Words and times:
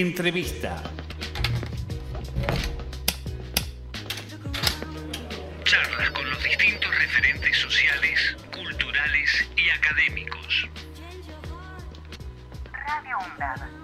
Entrevista. 0.00 0.82
Charlas 5.62 6.10
con 6.10 6.28
los 6.28 6.42
distintos 6.42 6.98
referentes 6.98 7.56
sociales, 7.56 8.36
culturales 8.52 9.48
y 9.56 9.70
académicos. 9.70 10.68
Radio 12.72 13.18
UNDAD. 13.18 13.83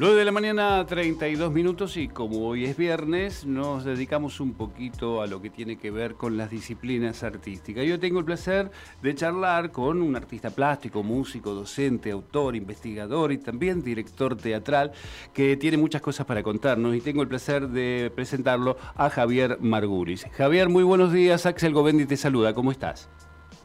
9 0.00 0.16
de 0.16 0.24
la 0.24 0.32
mañana, 0.32 0.86
32 0.86 1.52
minutos 1.52 1.98
y 1.98 2.08
como 2.08 2.48
hoy 2.48 2.64
es 2.64 2.74
viernes, 2.74 3.44
nos 3.44 3.84
dedicamos 3.84 4.40
un 4.40 4.54
poquito 4.54 5.20
a 5.20 5.26
lo 5.26 5.42
que 5.42 5.50
tiene 5.50 5.76
que 5.76 5.90
ver 5.90 6.14
con 6.14 6.38
las 6.38 6.48
disciplinas 6.48 7.22
artísticas. 7.22 7.84
Yo 7.84 8.00
tengo 8.00 8.18
el 8.18 8.24
placer 8.24 8.70
de 9.02 9.14
charlar 9.14 9.70
con 9.70 10.00
un 10.00 10.16
artista 10.16 10.48
plástico, 10.48 11.02
músico, 11.02 11.52
docente, 11.52 12.12
autor, 12.12 12.56
investigador 12.56 13.30
y 13.30 13.36
también 13.36 13.82
director 13.82 14.38
teatral 14.38 14.92
que 15.34 15.58
tiene 15.58 15.76
muchas 15.76 16.00
cosas 16.00 16.24
para 16.24 16.42
contarnos 16.42 16.96
y 16.96 17.02
tengo 17.02 17.20
el 17.20 17.28
placer 17.28 17.68
de 17.68 18.10
presentarlo 18.14 18.78
a 18.96 19.10
Javier 19.10 19.58
Margulis. 19.60 20.24
Javier, 20.32 20.70
muy 20.70 20.82
buenos 20.82 21.12
días. 21.12 21.44
Axel 21.44 21.74
Govendi 21.74 22.06
te 22.06 22.16
saluda. 22.16 22.54
¿Cómo 22.54 22.72
estás? 22.72 23.10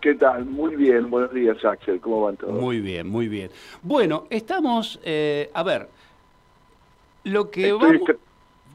¿Qué 0.06 0.14
tal? 0.14 0.46
Muy 0.46 0.76
bien, 0.76 1.10
buenos 1.10 1.34
días 1.34 1.58
Axel, 1.66 2.00
¿cómo 2.00 2.22
van 2.22 2.38
todos? 2.38 2.62
Muy 2.62 2.80
bien, 2.80 3.08
muy 3.08 3.28
bien. 3.28 3.50
Bueno, 3.82 4.28
estamos, 4.30 5.00
eh, 5.04 5.50
a 5.52 5.64
ver, 5.64 5.88
lo 7.26 7.52
que 7.52 7.74
vamos... 7.74 8.02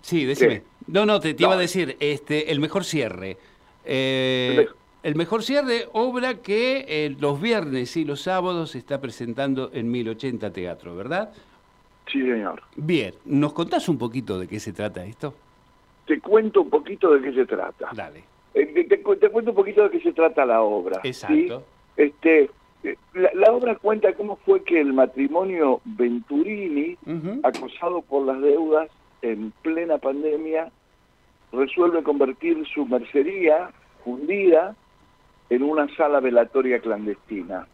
Sí, 0.02 0.24
decime. 0.24 0.62
No, 0.86 1.06
no, 1.06 1.20
te, 1.20 1.34
iba 1.38 1.54
a 1.54 1.56
decir, 1.56 1.96
este, 2.00 2.50
el 2.52 2.60
mejor 2.60 2.84
cierre. 2.84 3.36
Eh, 3.84 4.66
el 5.02 5.14
mejor 5.14 5.42
cierre, 5.42 5.86
obra 5.92 6.34
que 6.34 6.84
eh, 6.88 7.16
los 7.18 7.40
viernes 7.40 7.96
y 7.96 8.04
los 8.04 8.22
sábados 8.22 8.72
se 8.72 8.78
está 8.78 9.00
presentando 9.00 9.70
en 9.72 9.90
1080 9.90 10.52
Teatro, 10.52 10.94
¿verdad? 10.94 11.32
Sí, 12.10 12.20
señor. 12.20 12.62
Bien, 12.76 13.14
¿nos 13.24 13.52
contás 13.52 13.88
un 13.88 13.98
poquito 13.98 14.38
de 14.38 14.46
qué 14.46 14.58
se 14.58 14.72
trata 14.72 15.04
esto? 15.04 15.34
Te 16.06 16.20
cuento 16.20 16.62
un 16.62 16.70
poquito 16.70 17.12
de 17.14 17.22
qué 17.22 17.32
se 17.32 17.46
trata. 17.46 17.90
Dale. 17.94 18.24
Eh, 18.54 18.86
te, 18.88 19.00
cuento 19.00 19.50
un 19.50 19.54
poquito 19.54 19.84
de 19.84 19.90
qué 19.90 20.00
se 20.00 20.12
trata 20.12 20.44
la 20.44 20.62
obra. 20.62 21.00
Exacto. 21.04 21.62
Este, 21.96 22.50
la, 23.14 23.52
obra 23.52 23.76
cuenta 23.76 24.12
cómo 24.14 24.36
fue 24.36 24.62
que 24.64 24.80
el 24.80 24.92
matrimonio 24.92 25.80
Venturini, 25.84 26.96
acosado 27.42 28.02
por 28.02 28.26
las 28.26 28.40
deudas 28.40 28.88
en 29.22 29.52
plena 29.62 29.98
pandemia, 29.98 30.70
resuelve 31.52 32.02
convertir 32.02 32.64
su 32.72 32.86
mercería 32.86 33.70
fundida 34.04 34.74
en 35.50 35.62
una 35.62 35.94
sala 35.96 36.20
velatoria 36.20 36.80
clandestina. 36.80 37.66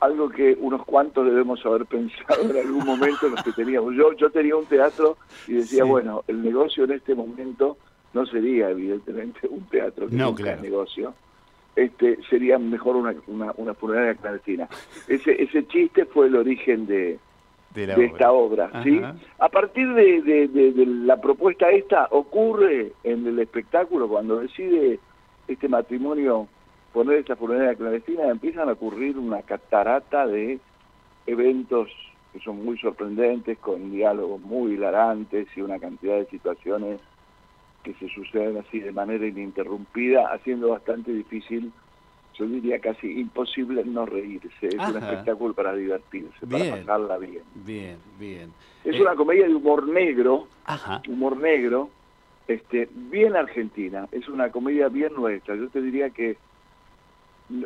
Algo 0.00 0.28
que 0.28 0.56
unos 0.60 0.84
cuantos 0.84 1.24
debemos 1.24 1.64
haber 1.64 1.86
pensado 1.86 2.42
en 2.42 2.56
algún 2.56 2.84
momento 2.84 3.28
los 3.28 3.42
que 3.42 3.52
teníamos. 3.52 3.94
Yo, 3.94 4.12
yo 4.12 4.30
tenía 4.30 4.56
un 4.56 4.66
teatro 4.66 5.16
y 5.46 5.54
decía, 5.54 5.84
bueno, 5.84 6.22
el 6.28 6.42
negocio 6.42 6.84
en 6.84 6.92
este 6.92 7.14
momento 7.14 7.78
no 8.12 8.26
sería 8.26 8.70
evidentemente 8.70 9.48
un 9.48 9.62
teatro 9.68 10.08
que 10.08 10.16
no, 10.16 10.34
negocio, 10.60 11.14
este, 11.76 12.18
sería 12.30 12.58
mejor 12.58 12.96
una, 12.96 13.14
una, 13.56 13.74
funeraria 13.74 14.14
clandestina. 14.14 14.68
Ese, 15.08 15.42
ese 15.42 15.66
chiste 15.66 16.04
fue 16.04 16.26
el 16.26 16.36
origen 16.36 16.86
de, 16.86 17.18
de, 17.74 18.04
esta 18.04 18.32
obra. 18.32 18.70
¿sí? 18.84 19.00
A 19.38 19.48
partir 19.48 19.92
de, 19.94 20.86
la 20.86 21.20
propuesta 21.20 21.70
esta, 21.70 22.08
ocurre 22.10 22.92
en 23.02 23.26
el 23.26 23.38
espectáculo, 23.40 24.08
cuando 24.08 24.40
decide 24.40 25.00
este 25.48 25.68
matrimonio 25.68 26.48
poner 26.92 27.18
esta 27.18 27.36
funeraria 27.36 27.74
clandestina, 27.74 28.28
empiezan 28.28 28.68
a 28.68 28.72
ocurrir 28.72 29.18
una 29.18 29.42
catarata 29.42 30.26
de 30.26 30.60
eventos 31.26 31.90
que 32.32 32.40
son 32.40 32.64
muy 32.64 32.78
sorprendentes, 32.78 33.58
con 33.58 33.90
diálogos 33.90 34.40
muy 34.40 34.72
hilarantes 34.72 35.46
y 35.56 35.60
una 35.60 35.78
cantidad 35.78 36.16
de 36.16 36.26
situaciones 36.26 37.00
que 37.84 37.94
se 37.94 38.08
suceden 38.08 38.56
así 38.56 38.80
de 38.80 38.90
manera 38.90 39.26
ininterrumpida, 39.26 40.32
haciendo 40.32 40.70
bastante 40.70 41.12
difícil, 41.12 41.70
yo 42.36 42.46
diría 42.46 42.80
casi 42.80 43.20
imposible 43.20 43.84
no 43.84 44.06
reírse. 44.06 44.66
Es 44.66 44.74
un 44.74 44.96
espectáculo 44.96 45.54
para 45.54 45.74
divertirse, 45.74 46.46
para 46.50 46.78
pasarla 46.78 47.18
bien. 47.18 47.42
Bien, 47.54 47.98
bien. 48.18 48.52
Es 48.82 48.98
una 48.98 49.14
comedia 49.14 49.46
de 49.46 49.54
humor 49.54 49.86
negro, 49.86 50.48
humor 51.08 51.36
negro, 51.36 51.90
este, 52.48 52.88
bien 52.92 53.36
argentina. 53.36 54.08
Es 54.10 54.28
una 54.28 54.50
comedia 54.50 54.88
bien 54.88 55.12
nuestra. 55.14 55.54
Yo 55.54 55.68
te 55.68 55.80
diría 55.80 56.10
que 56.10 56.36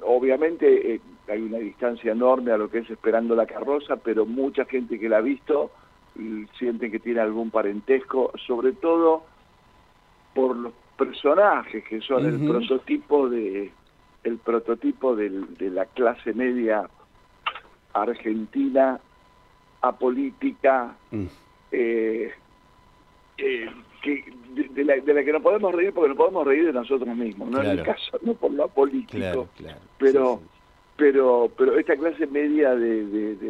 obviamente 0.03 0.95
eh, 0.95 1.01
hay 1.29 1.43
una 1.43 1.59
distancia 1.59 2.13
enorme 2.13 2.51
a 2.53 2.59
lo 2.59 2.69
que 2.69 2.79
es 2.79 2.91
Esperando 2.91 3.35
la 3.35 3.47
carroza, 3.47 3.97
pero 3.97 4.27
mucha 4.27 4.65
gente 4.67 4.99
que 4.99 5.09
la 5.09 5.19
ha 5.19 5.23
visto 5.23 5.71
siente 6.59 6.91
que 6.91 6.99
tiene 6.99 7.21
algún 7.21 7.51
parentesco, 7.51 8.33
sobre 8.45 8.73
todo 8.73 9.23
por 10.39 10.57
los 10.57 10.73
personajes 10.97 11.83
que 11.83 12.01
son 12.01 12.25
el 12.25 12.49
prototipo 12.49 13.29
de 13.29 13.73
el 14.23 14.39
prototipo 14.39 15.17
de 15.17 15.71
la 15.71 15.85
clase 15.87 16.33
media 16.33 16.89
argentina 17.93 19.01
apolítica 19.81 20.95
mm. 21.11 21.25
eh, 21.73 22.31
eh, 23.37 23.71
que 24.01 24.33
de, 24.75 24.85
la, 24.85 25.01
que 25.01 25.33
no 25.33 25.43
podemos 25.43 25.75
reír 25.75 25.93
porque 25.93 26.11
no 26.11 26.15
podemos 26.15 26.47
reír 26.47 26.67
de 26.67 26.73
nosotros 26.73 27.17
mismos 27.17 27.51
no 27.51 27.61
en 27.61 27.71
el 27.71 27.83
caso 27.83 28.17
no 28.23 28.35
por 28.35 28.53
lo 28.53 28.69
político 28.69 29.49
pero 29.99 30.41
pero 30.99 31.51
pero 31.57 31.79
esta 31.79 31.97
clase 31.97 32.27
media 32.27 32.75
de, 32.75 33.07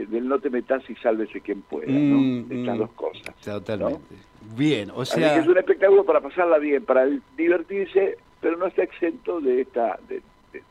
del 0.07 0.29
no 0.29 0.39
te 0.39 0.51
metas 0.51 0.89
y 0.89 0.95
sálvese 0.97 1.41
quien 1.41 1.63
pueda 1.63 1.91
¿no? 1.91 2.19
Mm, 2.19 2.53
estas 2.53 2.77
mm. 2.77 2.79
dos 2.79 2.91
cosas 2.93 3.35
totalmente 3.43 4.29
Bien, 4.57 4.91
o 4.95 5.05
sea... 5.05 5.37
es 5.37 5.47
un 5.47 5.59
espectáculo 5.59 6.05
para 6.05 6.21
pasarla 6.21 6.59
bien, 6.59 6.85
para 6.85 7.07
divertirse, 7.37 8.19
pero 8.41 8.57
no 8.57 8.67
está 8.67 8.83
exento 8.83 9.41
de 9.41 9.63
esta... 9.63 9.99
De, 10.09 10.23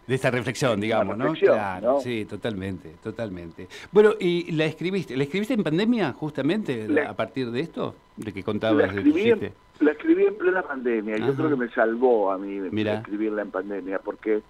esta 0.07 0.31
reflexión, 0.31 0.81
digamos, 0.81 1.17
¿no? 1.17 1.33
Claro, 1.33 1.99
sí, 2.01 2.25
totalmente, 2.25 2.93
totalmente. 3.03 3.67
Bueno, 3.91 4.13
¿y 4.19 4.51
la 4.51 4.65
escribiste? 4.65 5.15
¿La 5.15 5.23
escribiste 5.23 5.53
en 5.53 5.63
pandemia, 5.63 6.13
justamente, 6.13 6.87
a 7.07 7.13
partir 7.13 7.51
de 7.51 7.59
esto? 7.59 7.93
De 8.15 8.33
que 8.33 8.41
contabas 8.41 8.91
la 8.91 8.99
escribí, 8.99 9.29
en, 9.29 9.53
la 9.79 9.91
escribí 9.91 10.25
en 10.25 10.35
plena 10.35 10.63
pandemia. 10.63 11.17
Yo 11.17 11.35
creo 11.35 11.49
que 11.49 11.55
me 11.57 11.69
salvó 11.69 12.31
a 12.31 12.39
mí 12.39 12.57
escribirla 12.57 13.43
en 13.43 13.51
pandemia, 13.51 13.99
porque 13.99 14.41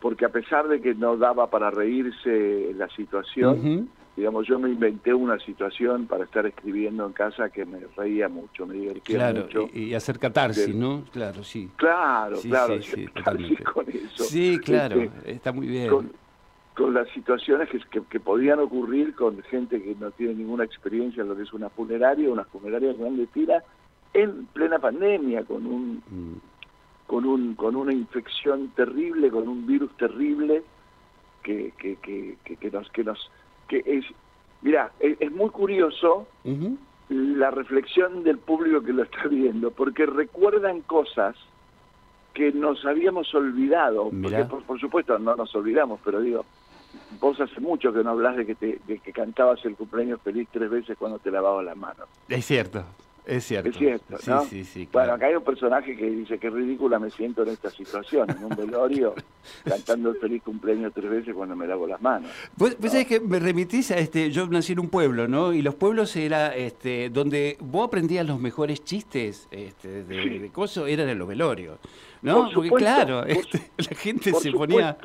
porque 0.00 0.24
a 0.24 0.30
pesar 0.30 0.68
de 0.68 0.80
que 0.80 0.94
no 0.94 1.16
daba 1.16 1.50
para 1.50 1.70
reírse 1.70 2.72
la 2.74 2.88
situación, 2.88 3.90
digamos, 4.16 4.46
yo 4.46 4.58
me 4.58 4.70
inventé 4.70 5.12
una 5.12 5.38
situación 5.38 6.06
para 6.06 6.24
estar 6.24 6.46
escribiendo 6.46 7.06
en 7.06 7.12
casa 7.12 7.50
que 7.50 7.64
me 7.64 7.80
reía 7.96 8.28
mucho, 8.28 8.66
me 8.66 8.74
divertía 8.74 9.32
mucho. 9.32 9.68
Y, 9.72 9.84
y 9.84 9.94
hacer 9.94 10.18
catarsis, 10.18 10.74
¿no? 10.74 11.04
Claro, 11.12 11.44
sí. 11.44 11.70
Claro, 11.76 12.38
claro, 12.40 12.82
sí, 12.82 13.06
totalmente. 13.14 13.62
con 13.64 13.88
eso. 13.88 14.24
Sí, 14.24 14.58
claro, 14.58 15.00
este, 15.00 15.32
está 15.32 15.52
muy 15.52 15.66
bien. 15.66 15.88
Con, 15.88 16.10
las 16.94 17.10
situaciones 17.10 17.68
que, 17.68 18.02
que, 18.08 18.20
podían 18.20 18.58
ocurrir 18.58 19.14
con 19.14 19.42
gente 19.42 19.82
que 19.82 19.94
no 20.00 20.12
tiene 20.12 20.32
ninguna 20.32 20.64
experiencia 20.64 21.20
en 21.20 21.28
lo 21.28 21.36
que 21.36 21.42
es 21.42 21.52
una 21.52 21.68
funeraria, 21.68 22.30
una 22.30 22.44
funeraria 22.44 22.94
clandestina, 22.94 23.62
en 24.14 24.46
plena 24.46 24.78
pandemia, 24.78 25.44
con 25.44 25.66
un... 25.66 26.02
Mm. 26.08 26.49
Con, 27.10 27.24
un, 27.24 27.56
con 27.56 27.74
una 27.74 27.92
infección 27.92 28.68
terrible, 28.68 29.32
con 29.32 29.48
un 29.48 29.66
virus 29.66 29.90
terrible 29.96 30.62
que, 31.42 31.72
que, 31.76 31.96
que, 31.96 32.36
que 32.56 32.70
nos, 32.70 32.88
que 32.90 33.02
nos 33.02 33.30
que 33.66 33.82
es, 33.84 34.04
mira, 34.62 34.92
es, 35.00 35.32
muy 35.32 35.50
curioso 35.50 36.28
la 37.08 37.50
reflexión 37.50 38.22
del 38.22 38.38
público 38.38 38.80
que 38.80 38.92
lo 38.92 39.02
está 39.02 39.26
viendo, 39.26 39.72
porque 39.72 40.06
recuerdan 40.06 40.82
cosas 40.82 41.34
que 42.32 42.52
nos 42.52 42.84
habíamos 42.86 43.34
olvidado, 43.34 44.12
porque 44.22 44.44
por, 44.44 44.78
supuesto 44.78 45.18
no 45.18 45.34
nos 45.34 45.52
olvidamos, 45.56 45.98
pero 46.04 46.20
digo, 46.20 46.44
vos 47.18 47.40
hace 47.40 47.60
mucho 47.60 47.92
que 47.92 48.04
no 48.04 48.10
hablas 48.10 48.36
de 48.36 48.46
que, 48.46 48.54
te, 48.54 48.78
de 48.86 49.00
que 49.00 49.12
cantabas 49.12 49.64
el 49.64 49.74
cumpleaños 49.74 50.20
feliz 50.22 50.48
tres 50.52 50.70
veces 50.70 50.96
cuando 50.96 51.18
te 51.18 51.32
lavabas 51.32 51.64
las 51.64 51.76
manos. 51.76 52.06
Es 52.28 52.46
cierto. 52.46 52.84
Es 53.26 53.44
cierto. 53.44 53.68
Es 53.70 53.76
cierto, 53.76 54.16
¿no? 54.26 54.44
Sí, 54.44 54.64
sí, 54.64 54.88
Bueno, 54.92 55.12
acá 55.12 55.26
hay 55.26 55.34
un 55.34 55.44
personaje 55.44 55.96
que 55.96 56.10
dice 56.10 56.38
que 56.38 56.50
ridícula 56.50 56.98
me 56.98 57.10
siento 57.10 57.42
en 57.42 57.50
esta 57.50 57.70
situación, 57.70 58.30
en 58.30 58.44
un 58.44 58.56
velorio, 58.56 59.14
cantando 59.64 60.10
el 60.10 60.16
feliz 60.16 60.42
cumpleaños 60.42 60.92
tres 60.94 61.10
veces 61.10 61.34
cuando 61.34 61.54
me 61.54 61.66
lavo 61.66 61.86
las 61.86 62.00
manos. 62.00 62.30
Vos, 62.56 62.76
sabés 62.80 63.06
que 63.06 63.20
me 63.20 63.38
remitís 63.38 63.90
a 63.90 63.98
este, 63.98 64.30
yo 64.30 64.46
nací 64.48 64.72
en 64.72 64.80
un 64.80 64.88
pueblo, 64.88 65.28
¿no? 65.28 65.52
Y 65.52 65.62
los 65.62 65.74
pueblos 65.74 66.14
era 66.16 66.54
este, 66.54 67.10
donde 67.10 67.56
vos 67.60 67.86
aprendías 67.88 68.26
los 68.26 68.40
mejores 68.40 68.84
chistes 68.84 69.48
este, 69.50 70.04
de, 70.04 70.38
de 70.38 70.48
coso, 70.50 70.86
eran 70.86 71.08
en 71.08 71.18
los 71.18 71.28
velorios. 71.28 71.78
¿No? 72.22 72.50
Porque 72.54 72.70
claro, 72.70 73.24
este, 73.24 73.70
la 73.78 73.96
gente 73.96 74.32
se 74.32 74.52
ponía 74.52 74.96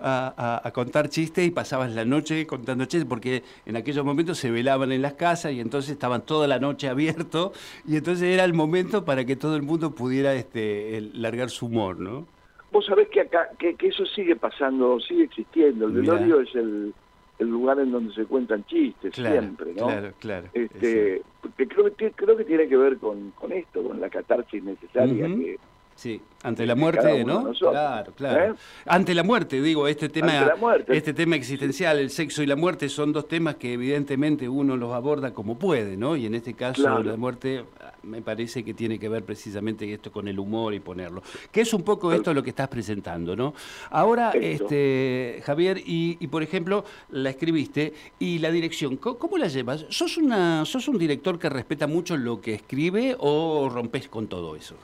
a, 0.00 0.70
contar 0.74 1.08
chistes 1.08 1.46
y 1.46 1.50
pasaban 1.50 1.94
la 1.94 2.04
noche 2.04 2.46
contando 2.46 2.84
chistes, 2.84 3.08
porque 3.08 3.42
en 3.66 3.76
aquellos 3.76 4.04
momentos 4.04 4.38
se 4.38 4.50
velaban 4.50 4.92
en 4.92 5.02
las 5.02 5.14
casas 5.14 5.52
y 5.52 5.60
entonces 5.60 5.92
estaban 5.92 6.22
toda 6.22 6.46
la 6.46 6.58
noche 6.58 6.88
abiertos 6.88 7.52
y 7.86 7.96
entonces 7.96 8.28
era 8.28 8.44
el 8.44 8.54
momento 8.54 9.04
para 9.04 9.24
que 9.24 9.36
todo 9.36 9.56
el 9.56 9.62
mundo 9.62 9.94
pudiera 9.94 10.34
este, 10.34 11.10
largar 11.14 11.50
su 11.50 11.66
humor, 11.66 11.98
¿no? 11.98 12.26
vos 12.72 12.86
sabés 12.86 13.08
que 13.08 13.20
acá 13.20 13.50
que, 13.58 13.76
eso 13.80 14.04
sigue 14.06 14.34
pasando, 14.34 14.98
sigue 15.00 15.24
existiendo. 15.24 15.86
El 15.86 15.92
velorio 15.92 16.40
es 16.40 16.54
el, 16.54 16.94
el 17.38 17.48
lugar 17.48 17.78
en 17.78 17.92
donde 17.92 18.14
se 18.14 18.24
cuentan 18.24 18.64
chistes 18.64 19.14
siempre, 19.14 19.74
¿no? 19.74 19.86
Claro, 19.86 20.12
claro. 20.18 20.48
Este, 20.54 21.22
creo, 21.56 21.94
que, 21.94 22.10
creo 22.12 22.36
que 22.36 22.44
tiene 22.44 22.66
que 22.68 22.76
ver 22.76 22.96
con, 22.96 23.30
con 23.32 23.52
esto, 23.52 23.82
con 23.82 24.00
la 24.00 24.08
catarsis 24.08 24.62
necesaria 24.62 25.26
que 25.26 25.58
Sí, 26.02 26.20
ante 26.42 26.66
la 26.66 26.74
muerte, 26.74 27.24
¿no? 27.24 27.52
Claro, 27.52 28.12
claro. 28.16 28.54
¿Eh? 28.54 28.56
Ante 28.86 29.14
la 29.14 29.22
muerte, 29.22 29.62
digo, 29.62 29.86
este 29.86 30.08
tema, 30.08 30.52
este 30.88 31.14
tema 31.14 31.36
existencial, 31.36 31.96
el 32.00 32.10
sexo 32.10 32.42
y 32.42 32.46
la 32.46 32.56
muerte 32.56 32.88
son 32.88 33.12
dos 33.12 33.28
temas 33.28 33.54
que 33.54 33.74
evidentemente 33.74 34.48
uno 34.48 34.76
los 34.76 34.92
aborda 34.92 35.32
como 35.32 35.60
puede, 35.60 35.96
¿no? 35.96 36.16
Y 36.16 36.26
en 36.26 36.34
este 36.34 36.54
caso 36.54 37.04
la 37.04 37.16
muerte 37.16 37.64
me 38.02 38.20
parece 38.20 38.64
que 38.64 38.74
tiene 38.74 38.98
que 38.98 39.08
ver 39.08 39.22
precisamente 39.22 39.92
esto 39.92 40.10
con 40.10 40.26
el 40.26 40.40
humor 40.40 40.74
y 40.74 40.80
ponerlo. 40.80 41.22
Que 41.52 41.60
es 41.60 41.72
un 41.72 41.84
poco 41.84 42.12
esto 42.12 42.34
lo 42.34 42.42
que 42.42 42.50
estás 42.50 42.66
presentando, 42.66 43.36
¿no? 43.36 43.54
Ahora, 43.88 44.32
este 44.32 45.40
Javier, 45.46 45.78
y, 45.78 46.16
y, 46.18 46.26
por 46.26 46.42
ejemplo, 46.42 46.84
la 47.10 47.30
escribiste 47.30 47.94
y 48.18 48.40
la 48.40 48.50
dirección, 48.50 48.96
¿cómo, 48.96 49.38
la 49.38 49.46
llevas? 49.46 49.86
¿Sos 49.90 50.18
una, 50.18 50.64
sos 50.64 50.88
un 50.88 50.98
director 50.98 51.38
que 51.38 51.48
respeta 51.48 51.86
mucho 51.86 52.16
lo 52.16 52.40
que 52.40 52.54
escribe 52.54 53.14
o 53.20 53.70
rompes 53.72 54.08
con 54.08 54.26
todo 54.26 54.56
eso? 54.56 54.74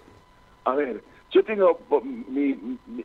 A 0.70 0.74
ver, 0.74 1.02
yo 1.30 1.42
tengo 1.44 1.78
mi, 2.28 2.58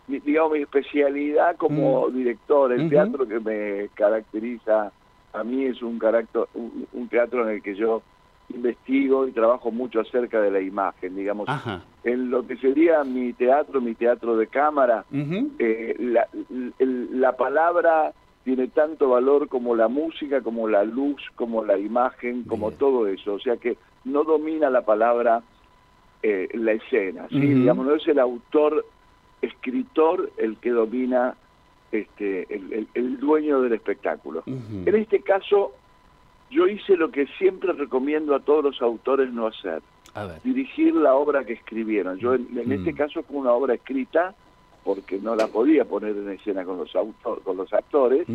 digamos, 0.08 0.54
mi 0.54 0.60
especialidad 0.60 1.56
como 1.58 2.08
mm. 2.08 2.14
director. 2.14 2.72
El 2.72 2.90
teatro 2.90 3.28
que 3.28 3.40
me 3.40 3.90
caracteriza 3.96 4.92
a 5.34 5.44
mí 5.44 5.66
es 5.66 5.82
un, 5.82 6.00
carácter, 6.00 6.44
un, 6.54 7.08
teatro 7.10 7.44
en 7.44 7.56
el 7.56 7.62
que 7.62 7.76
yo 7.76 8.02
investigo 8.50 9.28
y 9.28 9.32
trabajo 9.32 9.72
mucho 9.72 10.00
acerca 10.00 10.40
de 10.40 10.52
la 10.52 10.62
imagen, 10.62 11.16
digamos. 11.16 11.50
En 12.04 12.30
lo 12.30 12.46
que 12.46 12.58
sería 12.58 13.04
mi 13.04 13.34
teatro, 13.34 13.82
mi 13.82 13.96
teatro 13.96 14.38
de 14.38 14.48
cámara, 14.48 15.06
eh, 15.60 15.96
la, 16.00 16.28
la 16.80 17.36
palabra 17.36 18.14
tiene 18.44 18.68
tanto 18.68 19.10
valor 19.10 19.48
como 19.48 19.76
la 19.76 19.88
música, 19.88 20.42
como 20.42 20.68
la 20.68 20.84
luz, 20.84 21.22
como 21.36 21.64
la 21.64 21.78
imagen, 21.78 22.44
como 22.44 22.72
todo 22.72 23.08
eso. 23.08 23.34
O 23.34 23.40
sea 23.40 23.58
que 23.58 23.78
no 24.04 24.24
domina 24.24 24.70
la 24.70 24.82
palabra 24.82 25.42
eh, 26.24 26.48
la 26.54 26.72
escena, 26.72 27.28
¿sí? 27.28 27.40
Digamos, 27.40 27.86
no 27.86 27.96
es 27.96 28.08
el 28.08 28.18
autor, 28.18 28.86
escritor 29.42 30.32
el 30.38 30.56
que 30.58 30.70
domina 30.70 31.36
este, 31.92 32.48
el, 32.94 33.20
dueño 33.20 33.62
del 33.62 33.74
espectáculo. 33.74 34.42
En 34.48 34.96
este 34.96 35.20
caso, 35.20 35.74
yo 36.50 36.68
hice 36.68 36.96
lo 36.96 37.12
que 37.12 37.28
siempre 37.38 37.74
recomiendo 37.74 38.36
a 38.36 38.40
todos 38.40 38.64
los 38.64 38.82
autores 38.82 39.34
no 39.34 39.48
hacer, 39.48 39.82
dirigir 40.46 40.96
la 40.96 41.14
obra 41.14 41.44
que 41.44 41.54
escribieron. 41.54 42.18
Yo 42.20 42.36
en, 42.36 42.72
este 42.72 42.94
caso 42.94 43.22
fue 43.24 43.38
una 43.38 43.52
obra 43.52 43.74
escrita 43.74 44.34
porque 44.84 45.20
no 45.20 45.36
la 45.36 45.48
podía 45.48 45.86
poner 45.86 46.16
en 46.16 46.30
escena 46.30 46.64
con 46.64 46.78
los, 46.78 46.96
autor, 46.96 47.42
con 47.44 47.58
los 47.58 47.74
actores, 47.74 48.28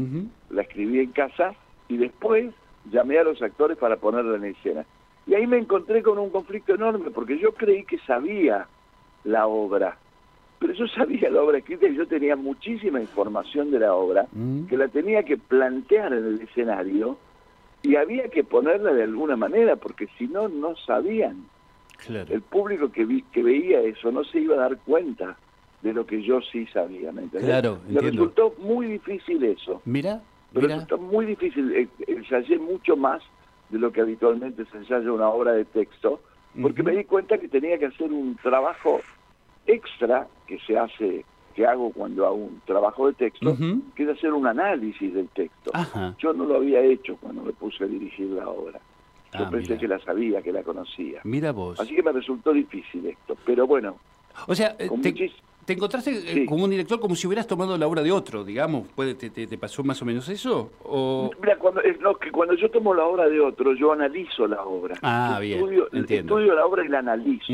la 0.50 0.62
escribí 0.62 1.00
en 1.00 1.12
casa 1.12 1.54
y 1.88 1.96
después 1.96 2.52
llamé 2.90 3.18
a 3.18 3.24
los 3.24 3.40
actores 3.40 3.78
para 3.78 3.96
ponerla 3.96 4.36
en 4.36 4.44
escena. 4.44 4.84
Y 5.28 5.34
ahí 5.34 5.46
me 5.46 5.58
encontré 5.58 6.02
con 6.02 6.18
un 6.18 6.30
conflicto 6.30 6.74
enorme, 6.74 7.10
porque 7.10 7.38
yo 7.38 7.52
creí 7.52 7.84
que 7.84 7.98
sabía 7.98 8.66
la 9.24 9.46
obra, 9.46 9.98
pero 10.58 10.72
yo 10.72 10.86
sabía 10.88 11.30
la 11.30 11.42
obra 11.42 11.58
escrita 11.58 11.86
y 11.86 11.96
yo 11.96 12.06
tenía 12.06 12.34
muchísima 12.34 12.98
información 13.00 13.70
de 13.70 13.80
la 13.80 13.94
obra, 13.94 14.26
mm. 14.32 14.64
que 14.64 14.76
la 14.78 14.88
tenía 14.88 15.22
que 15.24 15.36
plantear 15.36 16.14
en 16.14 16.24
el 16.24 16.40
escenario 16.40 17.18
y 17.82 17.96
había 17.96 18.28
que 18.28 18.42
ponerla 18.42 18.92
de 18.92 19.02
alguna 19.02 19.36
manera, 19.36 19.76
porque 19.76 20.08
si 20.16 20.26
no, 20.26 20.48
no 20.48 20.74
sabían. 20.76 21.44
El 22.08 22.42
público 22.42 22.90
que, 22.90 23.04
vi, 23.04 23.22
que 23.22 23.42
veía 23.42 23.80
eso 23.80 24.10
no 24.10 24.24
se 24.24 24.40
iba 24.40 24.54
a 24.54 24.68
dar 24.68 24.78
cuenta 24.78 25.36
de 25.82 25.92
lo 25.92 26.06
que 26.06 26.22
yo 26.22 26.40
sí 26.40 26.66
sabía, 26.66 27.12
¿me 27.12 27.28
Claro, 27.28 27.80
Me 27.88 28.00
resultó 28.00 28.54
muy 28.58 28.86
difícil 28.86 29.44
eso. 29.44 29.82
Mira, 29.84 30.22
me 30.52 30.62
resultó 30.62 30.96
muy 30.96 31.26
difícil, 31.26 31.72
eh, 31.72 31.88
ensayé 32.06 32.58
mucho 32.58 32.96
más 32.96 33.22
de 33.70 33.78
lo 33.78 33.92
que 33.92 34.00
habitualmente 34.00 34.64
se 34.66 34.78
ensaya 34.78 35.12
una 35.12 35.28
obra 35.28 35.52
de 35.52 35.64
texto, 35.64 36.20
porque 36.60 36.82
me 36.82 36.92
di 36.92 37.04
cuenta 37.04 37.38
que 37.38 37.48
tenía 37.48 37.78
que 37.78 37.86
hacer 37.86 38.10
un 38.12 38.36
trabajo 38.36 39.00
extra 39.66 40.26
que 40.46 40.58
se 40.60 40.78
hace, 40.78 41.24
que 41.54 41.66
hago 41.66 41.92
cuando 41.92 42.26
hago 42.26 42.36
un 42.36 42.60
trabajo 42.64 43.06
de 43.06 43.14
texto, 43.14 43.56
que 43.94 44.04
es 44.04 44.08
hacer 44.08 44.32
un 44.32 44.46
análisis 44.46 45.12
del 45.12 45.28
texto. 45.28 45.70
Yo 46.18 46.32
no 46.32 46.44
lo 46.44 46.56
había 46.56 46.80
hecho 46.80 47.16
cuando 47.16 47.42
me 47.42 47.52
puse 47.52 47.84
a 47.84 47.86
dirigir 47.86 48.28
la 48.30 48.48
obra. 48.48 48.80
Yo 49.34 49.44
ah, 49.44 49.50
pensé 49.50 49.76
que 49.76 49.86
la 49.86 49.98
sabía, 49.98 50.40
que 50.40 50.52
la 50.52 50.62
conocía. 50.62 51.20
Mira 51.24 51.52
vos. 51.52 51.78
Así 51.78 51.94
que 51.94 52.02
me 52.02 52.12
resultó 52.12 52.52
difícil 52.52 53.04
esto, 53.06 53.36
pero 53.44 53.66
bueno. 53.66 53.96
O 54.46 54.54
sea, 54.54 54.74
¿Te 54.74 54.88
encontraste 55.72 56.42
eh, 56.42 56.46
como 56.46 56.64
un 56.64 56.70
director 56.70 57.00
como 57.00 57.14
si 57.14 57.26
hubieras 57.26 57.46
tomado 57.46 57.76
la 57.76 57.86
obra 57.86 58.02
de 58.02 58.12
otro, 58.12 58.44
digamos? 58.44 58.88
¿Puede, 58.94 59.14
te, 59.14 59.58
pasó 59.58 59.82
más 59.84 60.00
o 60.02 60.04
menos 60.04 60.28
eso? 60.28 60.70
O... 60.84 61.30
Mira, 61.40 61.56
cuando, 61.58 61.82
que 62.20 62.30
cuando 62.30 62.54
yo 62.54 62.70
tomo 62.70 62.94
la 62.94 63.04
obra 63.04 63.28
de 63.28 63.40
otro, 63.40 63.74
yo 63.74 63.92
analizo 63.92 64.46
la 64.46 64.62
obra. 64.64 64.96
Ah, 65.02 65.38
bien, 65.40 65.64
entiendo. 65.92 66.38
Estudio 66.38 66.54
la 66.54 66.66
obra 66.66 66.84
y 66.84 66.88
la 66.88 67.00
analizo. 67.00 67.52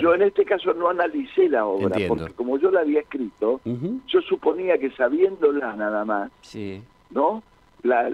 Yo 0.00 0.14
en 0.14 0.22
este 0.22 0.44
caso 0.44 0.74
no 0.74 0.88
analicé 0.88 1.48
la 1.48 1.66
obra, 1.66 1.96
porque 2.08 2.32
como 2.34 2.58
yo 2.58 2.70
la 2.70 2.80
había 2.80 3.00
escrito, 3.00 3.60
yo 3.64 4.20
suponía 4.22 4.78
que 4.78 4.90
sabiéndola 4.92 5.74
nada 5.74 6.04
más, 6.04 6.30
sí. 6.40 6.82
¿no? 7.10 7.42
La, 7.82 8.10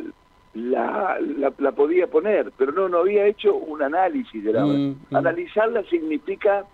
la, 0.55 1.19
la, 1.59 1.73
podía 1.73 2.07
poner, 2.07 2.53
pero 2.57 2.73
no, 2.73 2.89
no 2.89 2.99
había 2.99 3.27
hecho 3.27 3.55
un 3.55 3.83
análisis 3.83 4.45
de 4.45 4.53
la 4.53 4.65
obra. 4.65 4.79
Mm, 4.79 4.97
mm. 5.11 5.17
Analizarla 5.17 5.83
significa 5.85 6.65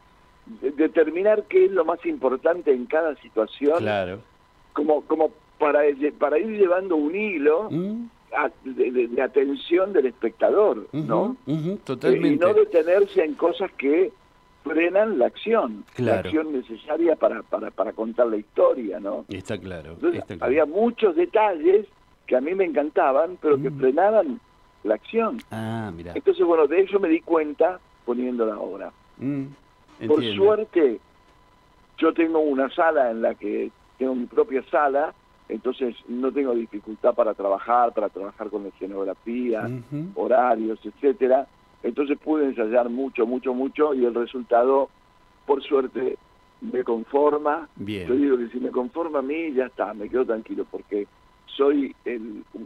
determinar 0.76 1.44
qué 1.44 1.67
es 1.67 1.70
lo 1.70 1.85
más 1.85 2.05
importante 2.06 2.73
en 2.73 2.87
cada 2.87 3.14
situación, 3.17 3.79
claro. 3.79 4.20
como, 4.73 5.02
como 5.02 5.31
para, 5.58 5.81
para 6.19 6.38
ir 6.38 6.58
llevando 6.58 6.97
un 6.97 7.14
hilo 7.14 7.69
mm. 7.70 8.08
de, 8.64 9.23
atención 9.23 9.93
del 9.93 10.06
espectador, 10.06 10.87
¿no? 10.93 11.37
totalmente. 11.85 12.29
Eh, 12.29 12.32
y 12.32 12.38
no 12.38 12.55
detenerse 12.55 13.25
en 13.25 13.35
cosas 13.35 13.70
que 13.73 14.12
frenan 14.64 15.19
la 15.19 15.26
acción, 15.26 15.85
la 15.97 16.20
acción 16.20 16.52
necesaria 16.52 17.17
para, 17.17 17.43
para, 17.43 17.70
para 17.70 17.93
contar 17.93 18.26
la 18.26 18.37
historia, 18.37 19.00
¿no? 19.00 19.25
Está 19.29 19.58
claro, 19.58 19.97
Había 20.41 20.67
muchos 20.67 21.17
detalles 21.17 21.87
que 22.26 22.37
a 22.37 22.41
mí 22.41 22.55
me 22.55 22.64
encantaban, 22.64 23.38
pero 23.41 23.61
que 23.61 23.70
mm. 23.70 23.79
frenaban 23.79 24.41
la 24.85 24.94
acción. 24.94 25.38
Ah, 25.50 25.91
mira. 25.94 26.12
Entonces, 26.14 26.44
bueno, 26.47 26.67
de 26.67 26.81
eso 26.81 26.99
me 27.00 27.08
di 27.08 27.20
cuenta 27.20 27.81
poniendo 28.05 28.47
la 28.47 28.58
obra. 28.58 28.93
Mm. 29.19 29.47
Por 30.06 30.25
suerte, 30.35 31.00
yo 31.99 32.12
tengo 32.14 32.41
una 32.41 32.70
sala 32.70 33.11
en 33.11 33.23
la 33.23 33.35
que 33.35 33.70
tengo 33.99 34.14
mi 34.14 34.26
propia 34.26 34.62
sala, 34.70 35.14
entonces 35.49 35.94
no 36.08 36.32
tengo 36.32 36.55
dificultad 36.55 37.14
para 37.14 37.35
trabajar, 37.35 37.92
para 37.92 38.09
trabajar 38.09 38.49
con 38.49 38.62
la 38.62 38.69
escenografía, 38.71 39.69
horarios, 40.14 40.78
etcétera. 40.85 41.47
Entonces 41.83 42.19
pude 42.19 42.47
ensayar 42.47 42.88
mucho, 42.88 43.26
mucho, 43.26 43.54
mucho 43.54 43.95
y 43.95 44.04
el 44.04 44.14
resultado, 44.14 44.88
por 45.47 45.62
suerte, 45.62 46.16
me 46.61 46.85
conforma. 46.85 47.69
Bien. 47.76 48.07
Yo 48.09 48.14
digo 48.14 48.38
que 48.38 48.49
si 48.49 48.61
me 48.61 48.71
conforma 48.71 49.21
a 49.21 49.23
mí, 49.23 49.52
ya 49.52 49.66
está, 49.66 49.92
me 49.95 50.09
quedo 50.09 50.25
tranquilo 50.25 50.66
porque 50.71 51.07
soy 51.47 51.95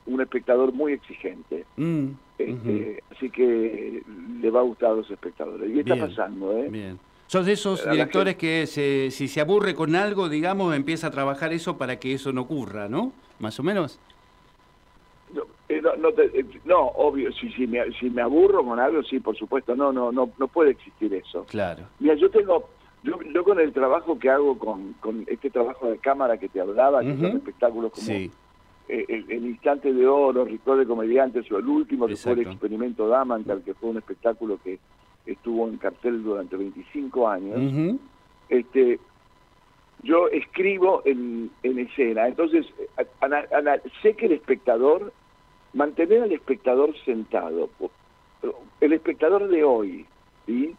un 0.07 0.21
espectador 0.21 0.73
muy 0.73 0.93
exigente. 0.93 1.65
Mm, 1.77 2.09
este, 2.39 3.03
así 3.11 3.31
que 3.31 4.03
le 4.41 4.51
va 4.51 4.61
a 4.61 4.65
gustar 4.65 4.91
a 4.91 4.95
los 4.95 5.11
espectadores. 5.11 5.75
Y 5.75 5.81
está 5.81 5.97
pasando, 5.97 6.57
¿eh? 6.59 6.69
Bien. 6.71 6.99
Sos 7.27 7.47
de 7.47 7.53
esos 7.53 7.89
directores 7.91 8.37
que 8.37 8.67
si 8.67 9.29
se 9.29 9.41
aburre 9.41 9.75
con 9.75 9.97
algo, 9.97 10.29
digamos, 10.29 10.75
empieza 10.75 11.09
a 11.09 11.11
trabajar 11.11 11.53
eso 11.53 11.79
para 11.79 11.99
que 11.99 12.13
eso 12.13 12.33
no 12.33 12.43
ocurra, 12.43 12.89
¿no? 12.89 13.13
Más 13.39 13.59
o 13.59 13.63
menos. 13.63 13.99
No, 15.33 15.43
eh, 15.69 15.83
eh, 16.35 16.45
no, 16.65 16.89
obvio, 16.89 17.33
si, 17.33 17.51
si, 17.53 17.67
me, 17.67 17.91
si 17.99 18.11
me 18.11 18.23
aburro 18.23 18.65
con 18.65 18.79
algo, 18.79 19.03
sí, 19.03 19.19
por 19.21 19.37
supuesto, 19.37 19.75
no, 19.75 19.93
no, 19.93 20.13
no, 20.13 20.31
no 20.39 20.49
puede 20.49 20.73
existir 20.73 21.13
eso. 21.15 21.45
Claro. 21.47 21.85
Mira, 21.99 22.15
yo 22.15 22.31
tengo, 22.31 22.69
yo, 23.03 23.45
con 23.45 23.59
el 23.59 23.73
trabajo 23.73 24.19
que 24.19 24.31
hago, 24.31 24.59
con, 24.59 24.93
con 24.95 25.25
este 25.27 25.51
trabajo 25.51 25.91
de 25.91 25.99
cámara 25.99 26.39
que 26.39 26.49
te 26.49 26.61
hablaba, 26.61 27.01
que 27.01 27.17
son 27.17 27.37
espectáculos 27.37 27.93
como 27.93 28.09
eh, 28.09 28.31
el, 28.89 29.47
Instante 29.47 29.93
de 29.93 30.07
Oro, 30.07 30.45
Ritual 30.45 30.79
de 30.79 30.87
Comediantes, 30.87 31.51
o 31.51 31.59
el 31.59 31.67
último, 31.67 32.07
que 32.07 32.17
fue 32.17 32.33
el 32.33 32.41
Experimento 32.41 33.09
Damantal, 33.09 33.63
que 33.63 33.75
fue 33.75 33.91
un 33.91 33.97
espectáculo 33.97 34.59
que 34.63 34.79
estuvo 35.27 35.69
en 35.69 35.79
cartel 35.79 36.23
durante 36.23 36.57
25 36.57 37.29
años, 37.29 37.99
este, 38.49 38.99
yo 40.03 40.29
escribo 40.29 41.03
en, 41.05 41.51
en 41.63 41.79
escena. 41.79 42.29
Entonces, 42.29 42.67
sé 44.03 44.15
que 44.15 44.27
el 44.27 44.33
espectador, 44.33 45.13
mantener 45.73 46.23
al 46.23 46.33
espectador 46.33 46.95
sentado, 47.05 47.71
el 48.81 48.93
espectador 48.93 49.49
de 49.49 49.65
hoy, 49.65 50.07
¿sí? 50.47 50.75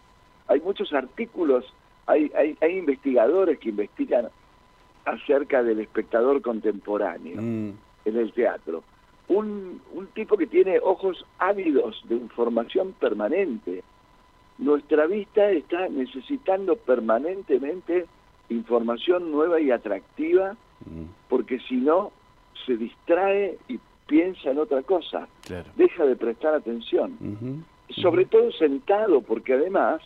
hay 0.47 0.61
muchos 0.61 0.93
artículos, 0.93 1.65
hay, 2.05 2.31
hay, 2.37 2.55
hay 2.61 2.77
investigadores 2.77 3.57
que 3.59 3.69
investigan 3.69 4.29
acerca 5.05 5.63
del 5.63 5.79
espectador 5.79 6.41
contemporáneo 6.41 7.41
mm. 7.41 7.73
en 8.05 8.17
el 8.17 8.31
teatro. 8.33 8.83
Un, 9.27 9.81
un 9.93 10.07
tipo 10.07 10.37
que 10.37 10.45
tiene 10.45 10.79
ojos 10.79 11.25
ávidos 11.39 11.99
de 12.07 12.15
información 12.15 12.93
permanente, 12.93 13.83
nuestra 14.57 15.05
vista 15.05 15.49
está 15.51 15.89
necesitando 15.89 16.75
permanentemente 16.75 18.05
información 18.49 19.31
nueva 19.31 19.59
y 19.59 19.71
atractiva, 19.71 20.55
porque 21.29 21.59
si 21.59 21.75
no, 21.75 22.11
se 22.65 22.77
distrae 22.77 23.57
y 23.67 23.79
piensa 24.07 24.51
en 24.51 24.59
otra 24.59 24.81
cosa, 24.83 25.27
deja 25.75 26.05
de 26.05 26.15
prestar 26.15 26.53
atención. 26.53 27.65
Sobre 27.89 28.25
todo 28.25 28.51
sentado, 28.53 29.21
porque 29.21 29.53
además, 29.53 30.01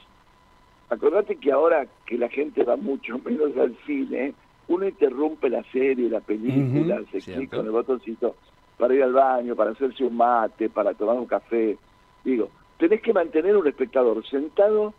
acordate 0.89 1.36
que 1.36 1.51
ahora 1.51 1.88
que 2.06 2.18
la 2.18 2.29
gente 2.29 2.63
va 2.63 2.75
mucho 2.75 3.20
menos 3.25 3.56
al 3.58 3.75
cine, 3.86 4.34
uno 4.68 4.88
interrumpe 4.88 5.50
la 5.50 5.63
serie, 5.72 6.10
la 6.10 6.22
película, 6.22 7.01
se 7.12 7.20
clica 7.20 7.58
con 7.58 7.65
el 7.65 7.72
botoncito 7.72 8.36
para 8.77 8.94
ir 8.94 9.03
al 9.03 9.13
baño, 9.13 9.56
para 9.56 9.72
hacerse 9.72 10.06
un 10.06 10.15
mate, 10.15 10.70
para 10.70 10.94
tomar 10.94 11.18
un 11.18 11.25
café. 11.25 11.77
Digo, 12.24 12.50
tenés 12.79 13.01
que 13.01 13.13
mantener 13.13 13.55
un 13.55 13.67
espectador 13.67 14.25
sentado 14.25 14.93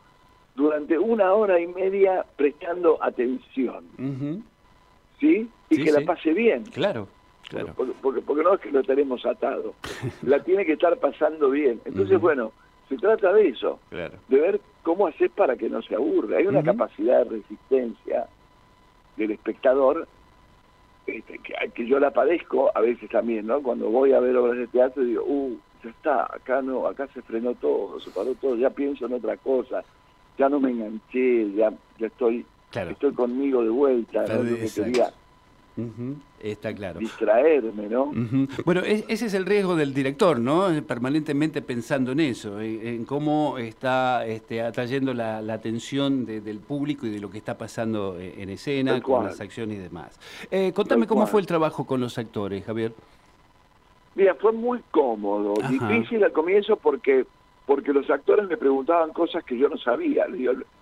durante 0.54 0.98
una 0.98 1.32
hora 1.32 1.58
y 1.58 1.66
media 1.66 2.24
prestando 2.36 3.02
atención. 3.02 3.84
¿Sí? 5.18 5.48
Y 5.70 5.84
que 5.84 5.90
la 5.90 6.02
pase 6.02 6.32
bien. 6.32 6.64
Claro. 6.64 7.08
Claro. 7.48 7.74
Porque, 7.74 8.20
porque, 8.20 8.44
no 8.44 8.54
es 8.54 8.60
que 8.60 8.70
lo 8.70 8.82
tenemos 8.84 9.26
atado. 9.26 9.74
la 10.22 10.40
tiene 10.44 10.64
que 10.64 10.74
estar 10.74 10.96
pasando 10.98 11.50
bien. 11.50 11.80
Entonces, 11.84 12.20
bueno, 12.20 12.52
se 12.88 12.96
trata 12.96 13.32
de 13.32 13.48
eso. 13.48 13.80
Claro. 13.88 14.18
De 14.28 14.40
ver 14.40 14.60
cómo 14.82 15.08
haces 15.08 15.30
para 15.32 15.56
que 15.56 15.68
no 15.68 15.82
se 15.82 15.96
aburra. 15.96 16.38
Hay 16.38 16.46
una 16.46 16.62
capacidad 16.62 17.24
de 17.24 17.38
resistencia 17.38 18.28
del 19.16 19.32
espectador 19.32 20.06
este, 21.06 21.38
que, 21.38 21.54
que, 21.74 21.86
yo 21.86 21.98
la 21.98 22.12
padezco 22.12 22.70
a 22.74 22.80
veces 22.80 23.10
también, 23.10 23.46
¿no? 23.46 23.62
Cuando 23.62 23.90
voy 23.90 24.12
a 24.12 24.20
ver 24.20 24.36
obras 24.36 24.58
de 24.58 24.66
teatro 24.68 25.02
digo, 25.02 25.24
uh, 25.24 25.58
ya 25.82 25.90
está, 25.90 26.24
acá 26.24 26.62
no, 26.62 26.86
acá 26.86 27.08
se 27.14 27.22
frenó 27.22 27.54
todo, 27.54 28.00
se 28.00 28.10
paró 28.10 28.34
todo, 28.34 28.56
ya 28.56 28.70
pienso 28.70 29.06
en 29.06 29.14
otra 29.14 29.36
cosa, 29.36 29.82
ya 30.38 30.48
no 30.48 30.60
me 30.60 30.70
enganché, 30.70 31.52
ya, 31.52 31.72
ya 31.98 32.06
estoy, 32.06 32.44
estoy 32.72 33.12
conmigo 33.12 33.62
de 33.62 33.70
vuelta, 33.70 34.24
¿no? 34.26 34.42
Está 36.40 36.74
claro. 36.74 36.98
Distraerme, 36.98 37.88
¿no? 37.88 38.12
Bueno, 38.64 38.80
ese 38.80 39.26
es 39.26 39.34
el 39.34 39.46
riesgo 39.46 39.76
del 39.76 39.94
director, 39.94 40.38
¿no? 40.38 40.68
Permanentemente 40.86 41.62
pensando 41.62 42.12
en 42.12 42.20
eso, 42.20 42.60
en, 42.60 43.04
cómo 43.04 43.58
está 43.58 44.26
este, 44.26 44.62
atrayendo 44.62 45.14
la, 45.14 45.38
atención 45.52 46.24
del 46.24 46.58
público 46.58 47.06
y 47.06 47.10
de 47.10 47.20
lo 47.20 47.30
que 47.30 47.38
está 47.38 47.56
pasando 47.58 48.18
eh, 48.18 48.34
en 48.38 48.50
escena, 48.50 49.00
con 49.00 49.24
las 49.24 49.40
acciones 49.40 49.78
y 49.78 49.80
demás. 49.80 50.18
Eh, 50.50 50.72
contame 50.74 51.06
cómo 51.06 51.26
fue 51.26 51.40
el 51.40 51.46
trabajo 51.46 51.86
con 51.86 52.00
los 52.00 52.18
actores, 52.18 52.64
Javier. 52.64 52.92
Mira, 54.14 54.34
fue 54.34 54.52
muy 54.52 54.80
cómodo, 54.90 55.54
difícil 55.68 56.24
al 56.24 56.32
comienzo 56.32 56.76
porque 56.76 57.26
porque 57.66 57.92
los 57.92 58.10
actores 58.10 58.48
me 58.48 58.56
preguntaban 58.56 59.12
cosas 59.12 59.44
que 59.44 59.56
yo 59.56 59.68
no 59.68 59.78
sabía. 59.78 60.26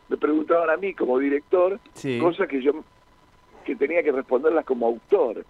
Me 0.09 0.17
preguntaban 0.17 0.71
a 0.71 0.77
mí 0.79 0.95
como 0.95 1.19
director 1.19 1.79
cosas 2.21 2.49
que 2.49 2.63
yo 2.63 2.73
que 3.65 3.77
tenía 3.77 4.03
que 4.03 4.13
responderlas 4.13 4.65
como 4.65 4.87
autor. 4.87 5.45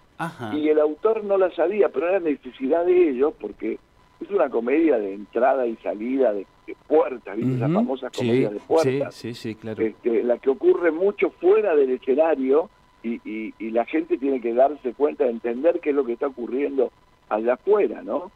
Y 0.51 0.67
el 0.67 0.79
autor 0.79 1.23
no 1.23 1.37
las 1.37 1.55
sabía, 1.55 1.87
pero 1.87 2.09
era 2.09 2.19
necesidad 2.19 2.85
de 2.85 3.11
ellos 3.11 3.33
porque 3.39 3.79
es 4.19 4.29
una 4.29 4.49
comedia 4.49 4.97
de 4.97 5.13
entrada 5.13 5.65
y 5.65 5.77
salida 5.77 6.33
de, 6.33 6.45
puertas, 6.87 7.37
¿viste? 7.37 7.55
Esas 7.55 7.71
famosas 7.71 8.11
comedias 8.11 8.51
de 8.51 8.59
puertas. 8.59 9.15
Sí, 9.15 9.33
sí, 9.33 9.55
claro. 9.55 9.81
Este, 9.81 10.21
la 10.23 10.37
que 10.37 10.49
ocurre 10.49 10.91
mucho 10.91 11.31
fuera 11.31 11.73
del 11.73 11.91
escenario 11.91 12.69
y, 13.01 13.21
y, 13.57 13.71
la 13.71 13.85
gente 13.85 14.17
tiene 14.17 14.41
que 14.41 14.53
darse 14.53 14.93
cuenta 14.93 15.23
de 15.23 15.31
entender 15.31 15.79
qué 15.79 15.91
es 15.91 15.95
lo 15.95 16.03
que 16.03 16.13
está 16.13 16.27
ocurriendo 16.27 16.91
allá 17.29 17.53
afuera, 17.53 18.01
¿no? 18.01 18.31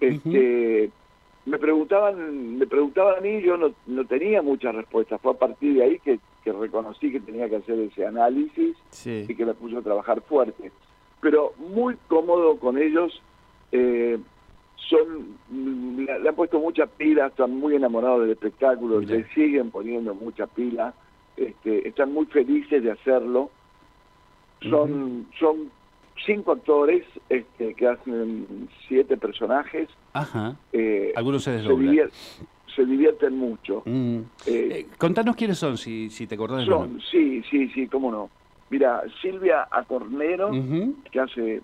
este, 0.00 0.90
me 1.46 1.58
preguntaban 1.58 2.58
me 2.58 2.66
preguntaban 2.66 3.18
a 3.18 3.20
mí 3.20 3.42
yo 3.42 3.56
no, 3.56 3.72
no 3.86 4.04
tenía 4.04 4.42
muchas 4.42 4.74
respuestas. 4.74 5.20
Fue 5.20 5.32
a 5.32 5.36
partir 5.36 5.74
de 5.74 5.84
ahí 5.84 5.98
que, 6.00 6.18
que 6.42 6.52
reconocí 6.52 7.12
que 7.12 7.20
tenía 7.20 7.48
que 7.48 7.56
hacer 7.56 7.78
ese 7.78 8.06
análisis 8.06 8.76
y 9.04 9.34
que 9.34 9.46
me 9.46 9.54
puso 9.54 9.78
a 9.78 9.82
trabajar 9.82 10.20
fuerte. 10.22 10.72
Pero 11.20 11.52
muy 11.58 11.96
cómodo 12.08 12.58
con 12.58 12.78
ellos 12.78 13.22
eh, 13.72 14.18
son 14.88 15.38
le, 15.50 16.28
han 16.28 16.34
puesto 16.34 16.58
mucha 16.58 16.86
pila 16.86 17.28
están 17.28 17.56
muy 17.56 17.74
enamorados 17.74 18.22
del 18.22 18.32
espectáculo 18.32 19.00
le 19.00 19.24
siguen 19.32 19.70
poniendo 19.70 20.14
mucha 20.14 20.46
pila 20.46 20.92
este, 21.36 21.88
están 21.88 22.12
muy 22.12 22.26
felices 22.26 22.82
de 22.82 22.92
hacerlo. 22.92 23.50
Son 24.62 25.26
son 25.38 25.70
cinco 26.24 26.52
actores 26.52 27.04
este, 27.28 27.74
que 27.74 27.88
hacen 27.88 28.68
siete 28.88 29.16
personajes. 29.16 29.88
Ajá. 30.12 30.56
Eh, 30.72 31.12
Algunos 31.16 31.44
se 31.44 31.52
desdoblan. 31.52 32.10
Se, 32.74 32.84
divierten 32.84 33.36
mucho. 33.38 33.82
Mm. 33.84 34.18
Eh, 34.46 34.68
eh, 34.70 34.86
contanos 34.98 35.36
quiénes 35.36 35.58
son, 35.58 35.78
si, 35.78 36.10
si 36.10 36.26
te 36.26 36.34
acordás. 36.34 36.64
Son, 36.64 37.00
sí, 37.10 37.42
sí, 37.48 37.68
sí, 37.68 37.86
cómo 37.86 38.10
no. 38.10 38.30
Mira, 38.70 39.02
Silvia 39.22 39.68
Acornero, 39.70 40.50
que 41.10 41.20
hace 41.20 41.62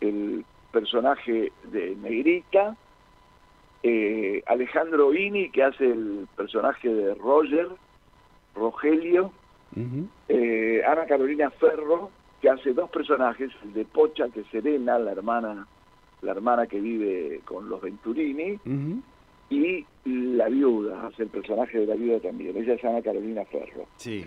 el 0.00 0.44
personaje 0.72 1.52
de 1.72 1.96
Negrita. 1.96 2.76
Alejandro 4.46 5.12
Ini, 5.12 5.50
que 5.50 5.62
hace 5.64 5.86
el 5.86 6.28
personaje 6.36 6.88
de 6.88 7.14
Roger, 7.14 7.68
Rogelio. 8.54 9.32
Ana 10.86 11.06
Carolina 11.06 11.50
Ferro, 11.50 12.10
que 12.44 12.50
hace 12.50 12.74
dos 12.74 12.90
personajes, 12.90 13.50
el 13.62 13.72
de 13.72 13.86
Pocha, 13.86 14.28
que 14.28 14.40
es 14.40 14.46
Serena, 14.48 14.98
la 14.98 15.12
hermana, 15.12 15.66
la 16.20 16.32
hermana 16.32 16.66
que 16.66 16.78
vive 16.78 17.40
con 17.46 17.70
los 17.70 17.80
Venturini, 17.80 18.58
y 19.48 19.86
la 20.04 20.48
viuda, 20.50 21.06
hace 21.06 21.22
el 21.22 21.30
personaje 21.30 21.78
de 21.78 21.86
la 21.86 21.94
viuda 21.94 22.20
también, 22.20 22.54
ella 22.54 22.76
se 22.76 22.86
llama 22.86 23.00
Carolina 23.00 23.46
Ferro. 23.46 23.86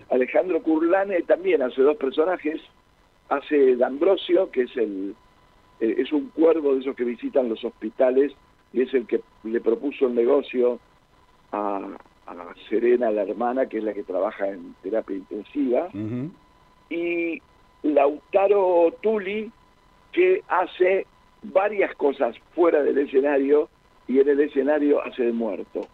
Alejandro 0.10 0.64
Curlane 0.64 1.22
también 1.28 1.62
hace 1.62 1.84
dos 1.84 1.96
personajes, 1.98 2.60
hace 3.30 3.76
D'Ambrosio, 3.76 4.50
que 4.50 4.64
es 4.64 4.76
el 4.78 5.14
eh, 5.80 5.96
es 6.00 6.12
un 6.12 6.30
cuervo 6.30 6.74
de 6.74 6.80
esos 6.82 6.96
que 6.96 7.04
visitan 7.04 7.48
los 7.48 7.64
hospitales 7.64 8.34
y 8.74 8.82
es 8.82 8.92
el 8.96 9.06
que 9.06 9.22
le 9.44 9.62
propuso 9.62 10.08
el 10.08 10.16
negocio 10.16 10.80
a, 11.52 11.88
Serena, 12.68 13.12
la 13.12 13.22
hermana, 13.22 13.68
que 13.68 13.78
es 13.78 13.84
la 13.84 13.94
que 13.94 14.04
trabaja 14.04 14.50
en 14.50 14.74
terapia 14.82 15.16
intensiva. 15.16 15.90
Y 16.90 17.42
Lautaro 17.84 18.92
Tuli, 19.02 19.52
que 20.12 20.42
hace 20.48 21.06
varias 21.44 21.94
cosas 21.96 22.36
fuera 22.54 22.82
del 22.84 22.98
escenario 22.98 23.70
y 24.08 24.20
en 24.20 24.30
el 24.30 24.40
escenario 24.40 25.02
hace 25.04 25.24
de 25.24 25.34
muerto. 25.34 25.88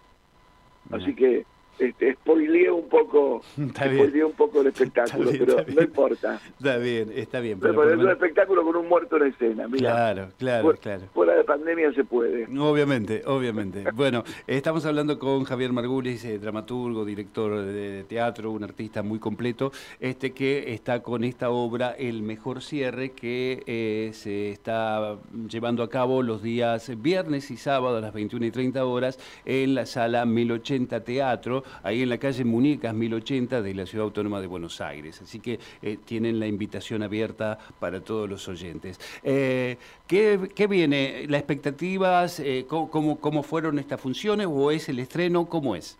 Así 0.92 1.16
que 1.16 1.46
este, 1.80 2.13
spoileé 2.13 2.70
un 2.72 2.88
poco 2.88 3.42
spoileé 3.56 4.24
un 4.24 4.34
poco 4.34 4.62
el 4.62 4.68
espectáculo, 4.74 5.32
pero 5.32 5.58
no 5.74 5.82
importa. 5.82 6.39
Está 6.58 6.77
bien, 6.77 7.12
está 7.15 7.39
bien. 7.39 7.60
Pero, 7.60 7.89
es 7.89 7.98
un 7.98 8.10
espectáculo 8.10 8.63
con 8.63 8.75
un 8.75 8.88
muerto 8.88 9.18
en 9.18 9.27
escena, 9.34 9.68
Claro, 9.70 10.30
claro, 10.38 10.74
claro. 10.80 11.03
Fuera 11.13 11.36
de 11.36 11.44
pandemia 11.44 11.94
se 11.94 12.03
puede. 12.03 12.46
Obviamente, 12.58 13.24
obviamente. 13.25 13.86
bueno, 13.94 14.24
estamos 14.48 14.86
hablando 14.86 15.20
con 15.20 15.44
Javier 15.44 15.74
Margulis, 15.74 16.24
eh, 16.25 16.39
dramaturgo, 16.39 17.06
director 17.06 17.62
de 17.65 18.03
teatro, 18.03 18.51
un 18.51 18.63
artista 18.63 19.03
muy 19.03 19.20
completo, 19.20 19.72
este 20.00 20.32
que 20.32 20.74
está 20.74 21.01
con 21.01 21.24
esta 21.24 21.50
obra 21.50 21.96
El 21.98 22.22
Mejor 22.24 22.62
Cierre, 22.62 23.12
que 23.12 23.63
eh, 23.65 24.12
se 24.13 24.51
está 24.51 25.18
llevando 25.50 25.84
a 25.84 25.89
cabo 25.89 26.22
los 26.22 26.42
días 26.42 26.92
viernes 27.01 27.51
y 27.51 27.58
sábado 27.58 27.98
a 27.98 28.01
las 28.01 28.13
21 28.13 28.46
y 28.46 28.51
30 28.51 28.86
horas 28.86 29.20
en 29.46 29.75
la 29.75 29.86
sala 29.86 30.25
1080 30.25 31.03
Teatro 31.03 31.62
ahí 31.84 32.01
en 32.01 32.10
la 32.10 32.17
calle 32.17 32.43
Muñecas 32.43 32.93
1080 32.93 33.62
de 33.62 33.74
la 33.74 33.86
Ciudad 33.86 34.05
Autónoma 34.05 34.41
de 34.41 34.48
Buenos 34.48 34.82
Aires. 34.82 35.22
Así 35.22 35.39
que 35.39 35.60
eh, 35.82 35.98
tienen 36.03 36.39
la 36.39 36.48
invitación 36.48 37.03
abierta 37.03 37.58
para 37.79 38.01
todos 38.01 38.29
los 38.29 38.48
oyentes. 38.48 39.00
Eh, 39.24 39.77
¿qué, 40.08 40.67
viene? 40.67 41.25
¿Las 41.27 41.39
expectativas? 41.39 42.39
Eh, 42.39 42.65
¿cómo, 42.67 43.20
cómo, 43.20 43.43
fueron 43.43 43.79
estas 43.79 44.00
funciones 44.00 44.48
o 44.50 44.72
es 44.72 44.89
el 44.89 45.00
estreno? 45.00 45.46
¿Cómo 45.46 45.75
es? 45.75 45.98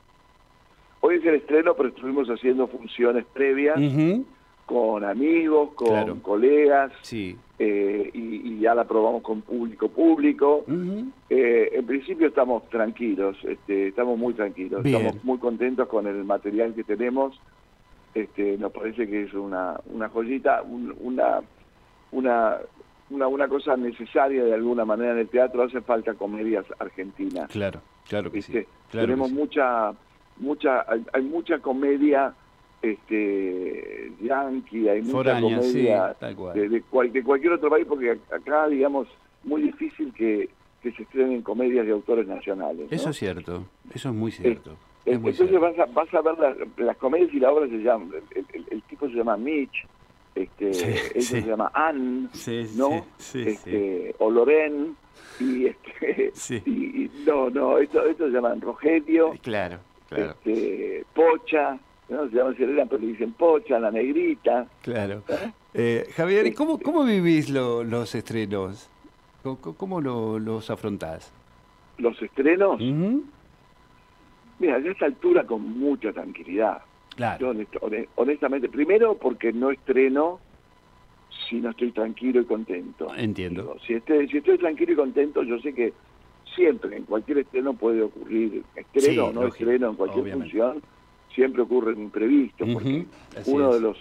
Hoy 1.02 1.16
es 1.16 1.26
el 1.26 1.36
estreno, 1.36 1.74
pero 1.76 1.90
estuvimos 1.90 2.30
haciendo 2.30 2.68
funciones 2.68 3.26
previas 3.34 3.78
con 4.66 5.04
amigos, 5.04 5.72
con 5.76 6.20
colegas, 6.22 6.92
sí. 7.02 7.38
Eh, 7.60 8.10
y, 8.14 8.60
ya 8.60 8.74
la 8.74 8.86
probamos 8.86 9.22
con 9.22 9.42
público 9.42 9.90
público. 9.90 10.66
Eh, 11.30 11.70
en 11.74 11.86
principio 11.86 12.28
estamos 12.28 12.68
tranquilos, 12.70 13.38
este, 13.44 13.88
estamos 13.88 14.18
muy 14.18 14.34
tranquilos, 14.34 14.86
estamos 14.86 15.24
muy 15.24 15.38
contentos 15.38 15.88
con 15.88 16.08
el 16.08 16.24
material 16.24 16.74
que 16.74 16.84
tenemos. 16.84 17.40
Este, 18.14 18.58
nos 18.58 18.72
parece 18.72 19.08
que 19.08 19.24
es 19.24 19.34
una, 19.34 19.80
una 19.88 20.08
joyita, 20.10 20.62
una, 20.62 21.42
una, 22.12 22.58
una, 23.10 23.28
una 23.28 23.48
cosa 23.48 23.76
necesaria 23.76 24.44
de 24.44 24.54
alguna 24.54 24.86
manera 24.86 25.12
en 25.12 25.20
el 25.20 25.30
teatro. 25.30 25.64
Hace 25.64 25.82
falta 25.82 26.14
comedias 26.14 26.66
argentinas. 26.80 27.50
Claro, 27.50 27.82
claro 28.08 28.32
que 28.32 28.42
sí. 28.42 28.66
Tenemos 28.92 29.32
mucha, 29.32 29.94
mucha, 30.38 30.86
hay 31.12 31.24
mucha 31.24 31.60
comedia 31.60 32.34
este 32.84 34.12
yankee, 34.22 34.90
hay 34.90 35.02
mucha 35.02 35.40
comedia 35.40 36.16
De, 36.54 36.82
cualquier 36.82 37.54
otro 37.54 37.70
país, 37.70 37.86
porque 37.88 38.20
acá, 38.30 38.68
digamos, 38.68 39.08
muy 39.44 39.62
difícil 39.62 40.14
que, 40.14 40.50
que 40.82 40.92
se 40.92 41.04
estrenen 41.04 41.42
comedias 41.42 41.86
de 41.86 41.94
autores 41.94 42.28
nacionales. 42.28 42.92
Eso 42.92 43.10
es 43.10 43.18
cierto, 43.18 43.64
eso 43.94 44.10
es 44.10 44.16
muy 44.16 44.32
cierto. 44.32 44.76
Entonces 45.06 45.52
vas 45.60 45.80
a, 45.80 45.86
vas 45.86 46.14
a 46.14 46.22
ver 46.22 46.68
las 46.78 46.98
comedias 46.98 47.34
y 47.34 47.40
la 47.40 47.52
obra 47.52 47.68
se 47.68 47.78
llama, 47.78 48.14
el, 48.70 48.82
tipo 48.84 49.08
se 49.08 49.16
llama 49.16 49.38
Mitch, 49.38 49.86
este, 50.36 50.70
ella 50.70 51.22
se 51.22 51.42
llama 51.42 51.72
Anne, 51.74 52.28
¿no? 52.76 53.06
este, 53.34 54.14
o 54.20 54.30
Loren, 54.30 54.96
y 55.40 55.68
este, 55.68 56.34
y, 56.66 57.10
no, 57.26 57.50
no, 57.50 57.78
esto, 57.78 58.06
esto 58.06 58.28
se 58.28 58.32
llama 58.32 58.56
Rogelio, 58.60 59.34
claro, 59.42 59.80
claro. 60.10 60.32
Este, 60.32 61.06
Pocha, 61.14 61.78
¿no? 62.10 62.30
Se 62.30 62.36
llama 62.36 62.56
Serena, 62.56 62.86
pero 62.86 63.02
le 63.02 63.08
dicen 63.08 63.34
Pocha, 63.34 63.80
la 63.80 63.92
negrita. 63.92 64.68
Claro. 64.82 65.24
¿Eh? 65.28 65.52
Eh, 65.74 66.08
Javier, 66.16 66.54
¿cómo, 66.54 66.80
cómo 66.80 67.04
vivís 67.04 67.50
los 67.50 68.16
estrenos? 68.16 68.90
¿Cómo, 69.42 69.60
cómo 69.60 70.02
los 70.02 70.70
afrontás? 70.70 71.34
¿Los 71.98 72.22
estrenos? 72.22 72.80
Mira, 74.60 74.76
a 74.76 74.80
esta 74.80 75.06
altura 75.06 75.46
con 75.46 75.78
mucha 75.78 76.12
tranquilidad. 76.14 76.82
Claro. 77.16 77.54
honestamente, 78.16 78.70
primero 78.70 79.16
porque 79.16 79.54
no 79.54 79.70
estreno 79.70 80.40
si 81.48 81.58
no 81.58 81.70
estoy 81.70 81.92
tranquilo 81.92 82.42
y 82.42 82.46
contento. 82.46 83.14
Entiendo. 83.16 83.78
si, 83.86 83.94
estoy, 83.94 84.28
si 84.30 84.38
estoy 84.38 84.58
tranquilo 84.58 84.94
y 84.94 84.96
contento, 84.96 85.44
yo 85.44 85.60
sé 85.60 85.74
que 85.74 85.94
siempre 86.56 86.98
en 86.98 87.04
cualquier 87.04 87.40
estreno 87.40 87.74
puede 87.74 88.02
ocurrir 88.02 88.64
estreno 88.76 89.26
o 89.26 89.34
no 89.34 89.48
estreno 89.48 89.90
en 89.90 89.96
cualquier 89.96 90.32
función, 90.34 90.82
siempre 91.34 91.62
ocurren 91.62 92.00
imprevistos, 92.02 92.68
porque 92.74 93.06
uno 93.46 93.74
de 93.74 93.80
los 93.80 93.98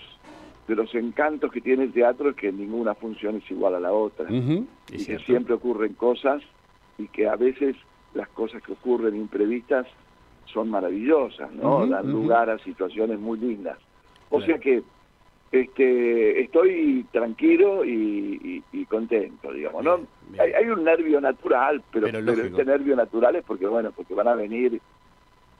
de 0.68 0.76
los 0.76 0.94
encantos 0.94 1.50
que 1.50 1.60
tiene 1.60 1.84
el 1.84 1.92
teatro 1.92 2.30
es 2.30 2.36
que 2.36 2.52
ninguna 2.52 2.94
función 2.94 3.36
es 3.36 3.50
igual 3.50 3.74
a 3.74 3.80
la 3.80 3.92
otra 3.92 4.28
y 4.30 5.04
que 5.04 5.18
siempre 5.20 5.54
ocurren 5.54 5.94
cosas 5.94 6.40
y 6.98 7.08
que 7.08 7.28
a 7.28 7.36
veces 7.36 7.76
las 8.14 8.28
cosas 8.28 8.62
que 8.62 8.72
ocurren 8.72 9.16
imprevistas 9.16 9.86
son 10.46 10.70
maravillosas, 10.70 11.50
¿no? 11.52 11.86
Dan 11.86 12.10
lugar 12.10 12.50
a 12.50 12.58
situaciones 12.58 13.18
muy 13.18 13.38
lindas. 13.38 13.78
O 14.30 14.40
sea 14.40 14.58
que 14.58 14.82
este, 15.50 16.40
estoy 16.40 17.06
tranquilo 17.12 17.84
y, 17.84 18.62
contento, 18.88 19.50
digamos, 19.52 19.82
¿no? 19.82 20.00
Hay, 20.38 20.66
un 20.66 20.84
nervio 20.84 21.20
natural, 21.20 21.82
pero, 21.90 22.08
pero, 22.10 22.42
este 22.42 22.64
nervio 22.64 22.94
natural 22.94 23.36
es 23.36 23.44
porque, 23.44 23.66
bueno, 23.66 23.90
porque 23.92 24.12
van 24.14 24.28
a 24.28 24.34
venir 24.34 24.80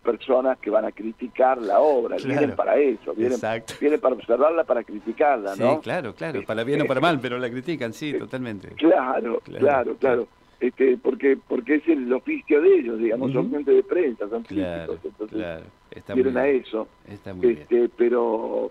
personas 0.03 0.59
que 0.59 0.71
van 0.71 0.85
a 0.85 0.93
criticar 0.93 1.61
la 1.63 1.81
obra, 1.81 2.17
vienen 2.17 2.55
para 2.55 2.77
eso, 2.77 3.15
vienen, 3.15 3.39
vienen, 3.81 4.01
para 4.01 4.15
observarla, 4.15 4.65
para 4.65 4.83
criticarla, 4.85 5.55
¿no? 5.57 5.75
Sí, 5.75 5.81
claro, 5.83 6.15
claro, 6.15 6.43
para 6.45 6.65
bien 6.65 6.83
o 6.83 6.85
para 6.87 7.01
mal, 7.01 7.21
pero 7.21 7.39
la 7.39 7.49
critican, 7.51 7.93
sí, 7.93 8.13
totalmente. 8.15 8.69
Claro, 8.77 9.41
claro, 9.45 9.97
claro. 9.97 10.29
Este, 10.61 10.97
porque 10.97 11.37
porque 11.49 11.77
es 11.77 11.89
el 11.89 12.13
oficio 12.13 12.61
de 12.61 12.79
ellos, 12.79 12.99
digamos, 12.99 13.33
son 13.33 13.51
gente 13.51 13.73
de 13.73 13.83
prensa, 13.83 14.29
son 14.29 14.45
críticos, 14.45 14.99
entonces 15.05 15.65
vienen 16.15 16.37
a 16.37 16.47
eso. 16.47 16.87
este, 17.09 17.89
pero 17.97 18.71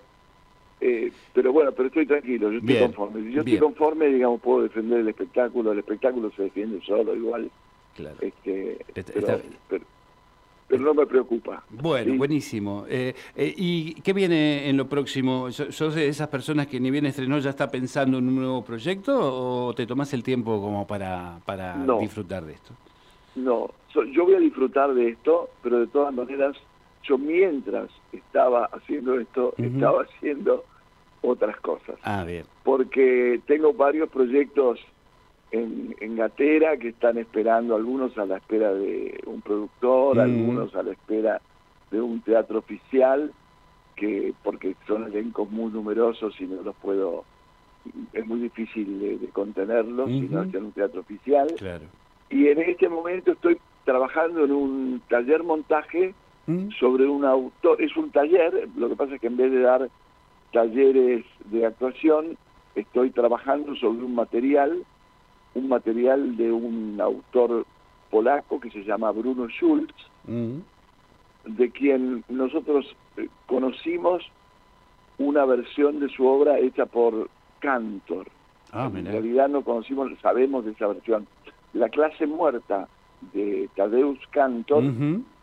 eh, 0.80 1.12
pero 1.34 1.54
bueno, 1.54 1.72
pero 1.74 1.88
estoy 1.88 2.08
tranquilo, 2.08 2.52
yo 2.52 2.60
estoy 2.60 2.80
conforme. 2.80 3.22
Si 3.22 3.32
yo 3.32 3.42
estoy 3.42 3.58
conforme, 3.60 4.08
digamos, 4.08 4.42
puedo 4.42 4.64
defender 4.64 5.02
el 5.02 5.10
espectáculo, 5.10 5.74
el 5.74 5.80
espectáculo 5.80 6.32
se 6.36 6.44
defiende 6.44 6.82
solo, 6.86 7.16
igual. 7.16 7.52
Claro. 7.96 8.16
Este, 8.22 8.78
pero, 8.96 9.42
pero 9.70 9.86
no 10.80 10.94
me 10.94 11.06
preocupa. 11.06 11.64
Bueno, 11.70 12.16
buenísimo. 12.16 12.86
Eh, 12.88 13.14
eh, 13.36 13.54
¿Y 13.58 13.94
qué 14.02 14.14
viene 14.14 14.70
en 14.70 14.78
lo 14.78 14.88
próximo? 14.88 15.52
¿Sos 15.52 15.96
de 15.96 16.08
esas 16.08 16.28
personas 16.28 16.68
que 16.68 16.80
ni 16.80 16.92
bien 16.92 17.06
estrenó 17.06 17.40
ya 17.40 17.52
está 17.52 17.70
pensando 17.70 18.18
en 18.18 18.28
un 18.28 18.36
nuevo 18.36 18.64
proyecto 18.64 19.18
o 19.68 19.74
te 19.74 19.86
tomas 19.86 20.14
el 20.14 20.24
tiempo 20.24 20.62
como 20.62 20.86
para, 20.88 21.40
para 21.46 21.86
disfrutar 22.00 22.46
de 22.46 22.54
esto? 22.54 22.74
No, 23.36 23.72
yo 23.94 24.26
voy 24.26 24.36
a 24.36 24.40
disfrutar 24.40 24.94
de 24.94 25.10
esto, 25.10 25.50
pero 25.64 25.80
de 25.80 25.88
todas 25.88 26.14
maneras, 26.14 26.56
yo 27.04 27.18
mientras 27.18 27.90
estaba 28.12 28.66
haciendo 28.66 29.20
esto, 29.20 29.54
estaba 29.58 30.04
haciendo 30.04 30.66
otras 31.22 31.60
cosas. 31.62 31.96
Ah, 32.04 32.24
bien. 32.26 32.46
Porque 32.64 33.42
tengo 33.46 33.74
varios 33.74 34.10
proyectos 34.10 34.80
en, 35.52 35.96
en 36.00 36.16
Gatera 36.16 36.78
que 36.78 36.90
están 36.90 37.18
esperando, 37.18 37.76
algunos 37.76 38.18
a 38.18 38.26
la 38.26 38.38
espera 38.38 38.74
de 38.74 39.22
un 39.26 39.42
productor, 39.42 40.18
mm. 40.18 40.20
algunos 40.20 40.76
a 40.76 40.84
la 40.84 40.92
espera 40.92 41.42
de 41.92 42.02
un 42.02 42.22
teatro 42.22 42.60
oficial, 42.60 43.32
que 43.96 44.34
porque 44.44 44.76
son 44.88 45.06
elencos 45.06 45.52
muy 45.52 45.72
numerosos 45.72 46.40
y 46.40 46.46
no 46.46 46.62
los 46.62 46.76
puedo, 46.78 47.26
es 48.14 48.26
muy 48.26 48.40
difícil 48.40 49.20
de, 49.20 49.28
contenerlos 49.30 50.10
si 50.10 50.22
no 50.22 50.44
es 50.44 50.54
en 50.54 50.66
un 50.66 50.72
teatro 50.72 51.02
oficial. 51.02 51.48
Claro. 51.58 51.86
Y 52.30 52.48
en 52.48 52.60
este 52.62 52.88
momento 52.88 53.34
estoy 53.34 53.60
trabajando 53.84 54.46
en 54.46 54.52
un 54.52 55.02
taller 55.10 55.44
montaje 55.44 56.14
mm. 56.48 56.70
sobre 56.80 57.06
un 57.08 57.26
autor, 57.26 57.82
es 57.82 57.96
un 57.98 58.10
taller, 58.12 58.70
lo 58.78 58.88
que 58.88 58.96
pasa 58.96 59.16
es 59.16 59.22
que 59.22 59.28
en 59.28 59.38
vez 59.38 59.52
de 59.52 59.60
dar 59.60 59.90
talleres 60.54 61.26
de 61.46 61.66
actuación, 61.66 62.38
estoy 62.76 63.10
trabajando 63.10 63.76
sobre 63.76 64.06
un 64.06 64.16
material 64.16 64.86
un 65.56 65.68
material 65.68 66.38
de 66.38 66.52
un 66.52 67.00
autor 67.02 67.66
polaco 68.10 68.60
que 68.60 68.70
se 68.70 68.84
llama 68.84 69.12
Bruno 69.12 69.48
Schulz, 69.48 69.94
mm. 70.28 70.58
de 71.46 71.72
quien 71.72 72.24
nosotros 72.30 72.86
eh, 73.18 73.28
conocimos 73.48 74.24
una 75.18 75.46
versión 75.46 76.00
de 76.00 76.10
su 76.10 76.26
obra 76.26 76.60
hecha 76.60 76.86
por 76.86 77.30
Cantor. 77.60 78.28
Ah, 78.72 78.90
en 78.94 79.06
realidad 79.06 79.50
no 79.50 79.64
conocimos, 79.64 80.12
sabemos 80.22 80.66
de 80.66 80.72
esa 80.72 80.88
versión. 80.88 81.28
La 81.74 81.90
clase 81.90 82.26
muerta 82.26 82.88
de 83.34 83.70
Tadeusz 83.76 84.20
Cantor 84.32 84.84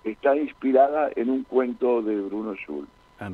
está 0.05 0.37
inspirada 0.37 1.11
en 1.15 1.31
un 1.31 1.45
cuento 1.45 2.03
de 2.03 2.21
Bruno 2.23 2.55
Schulz. 2.55 2.89
Ah, 3.21 3.31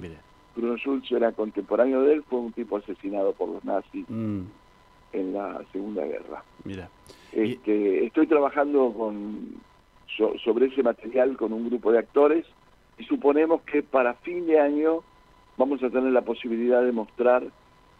Bruno 0.57 0.77
Schulz 0.77 1.11
era 1.13 1.33
contemporáneo 1.33 2.03
de 2.03 2.15
él, 2.15 2.25
fue 2.29 2.41
un 2.41 2.53
tipo 2.53 2.77
asesinado 2.77 3.33
por 3.33 3.49
los 3.49 3.65
nazis. 3.65 4.05
Mm 4.09 4.43
en 5.15 5.33
la 5.33 5.63
Segunda 5.73 6.05
Guerra. 6.05 6.43
Mira. 6.65 6.91
Este, 7.33 8.05
Estoy 8.07 8.27
trabajando 8.27 8.93
con, 8.93 9.61
sobre 10.45 10.67
ese 10.67 10.83
material 10.83 11.37
con 11.37 11.53
un 11.53 11.69
grupo 11.69 11.93
de 11.93 11.99
actores 11.99 12.47
y 12.99 13.05
suponemos 13.05 13.63
que 13.63 13.83
para 13.83 14.15
fin 14.15 14.47
de 14.47 14.61
año 14.61 15.03
vamos 15.57 15.83
a 15.83 15.91
tener 15.91 16.13
la 16.13 16.23
posibilidad 16.23 16.83
de 16.83 16.93
mostrar 16.93 17.45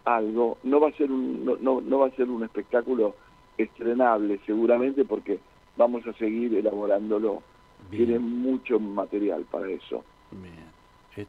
algo. 0.05 0.57
No 0.63 0.79
va 0.79 0.89
a 0.89 0.93
ser 0.93 1.11
un, 1.11 1.45
no, 1.45 1.81
no, 1.81 1.99
va 1.99 2.07
a 2.07 2.11
ser 2.11 2.29
un 2.29 2.43
espectáculo 2.43 3.15
estrenable 3.57 4.39
seguramente 4.45 5.05
porque 5.05 5.39
vamos 5.77 6.05
a 6.07 6.13
seguir 6.13 6.55
elaborándolo. 6.55 7.41
Tiene 7.89 8.17
mucho 8.19 8.79
material 8.79 9.45
para 9.51 9.69
eso. 9.69 10.03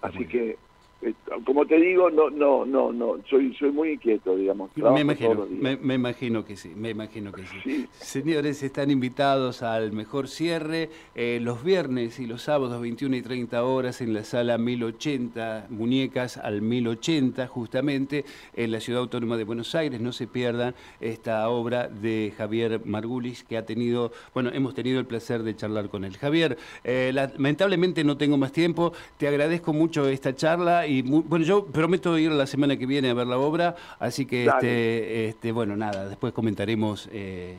Así 0.00 0.26
que 0.26 0.56
como 1.44 1.66
te 1.66 1.76
digo, 1.78 2.10
no, 2.10 2.30
no, 2.30 2.64
no, 2.64 2.92
no, 2.92 3.16
soy, 3.28 3.54
soy 3.54 3.70
muy 3.70 3.92
inquieto, 3.92 4.34
digamos. 4.34 4.70
Me 4.76 5.00
imagino, 5.00 5.46
me, 5.46 5.94
imagino 5.94 6.44
que 6.44 6.56
sí, 6.56 6.72
me 6.74 6.90
imagino 6.90 7.32
que 7.32 7.42
sí. 7.46 7.86
Señores, 7.92 8.62
están 8.62 8.90
invitados 8.90 9.62
al 9.62 9.92
mejor 9.92 10.28
cierre 10.28 10.88
eh, 11.14 11.38
los 11.42 11.62
viernes 11.62 12.18
y 12.18 12.26
los 12.26 12.42
sábados 12.42 12.80
21 12.80 13.16
y 13.16 13.22
30 13.22 13.62
horas 13.62 14.00
en 14.00 14.14
la 14.14 14.24
sala 14.24 14.56
1080, 14.56 15.66
Muñecas 15.68 16.38
al 16.38 16.62
1080, 16.62 17.46
justamente 17.46 18.24
en 18.54 18.72
la 18.72 18.80
Ciudad 18.80 19.02
Autónoma 19.02 19.36
de 19.36 19.44
Buenos 19.44 19.74
Aires. 19.74 20.00
No 20.00 20.12
se 20.12 20.26
pierdan 20.26 20.74
esta 21.00 21.48
obra 21.50 21.88
de 21.88 22.32
Javier 22.36 22.80
Margulis, 22.84 23.44
que 23.44 23.58
ha 23.58 23.66
tenido, 23.66 24.12
bueno, 24.32 24.50
hemos 24.52 24.74
tenido 24.74 24.98
el 24.98 25.06
placer 25.06 25.42
de 25.42 25.54
charlar 25.54 25.90
con 25.90 26.04
él. 26.04 26.16
Javier, 26.16 26.56
eh, 26.84 27.10
lamentablemente 27.12 28.02
no 28.02 28.16
tengo 28.16 28.38
más 28.38 28.52
tiempo, 28.52 28.92
te 29.18 29.28
agradezco 29.28 29.72
mucho 29.72 30.08
esta 30.08 30.34
charla 30.34 30.85
y 30.86 31.02
bueno, 31.02 31.44
yo 31.44 31.66
prometo 31.66 32.18
ir 32.18 32.30
la 32.32 32.46
semana 32.46 32.76
que 32.76 32.86
viene 32.86 33.10
a 33.10 33.14
ver 33.14 33.26
la 33.26 33.38
obra, 33.38 33.74
así 33.98 34.26
que 34.26 34.46
este, 34.46 35.28
este, 35.28 35.52
bueno, 35.52 35.76
nada, 35.76 36.08
después 36.08 36.32
comentaremos 36.32 37.08
eh, 37.12 37.56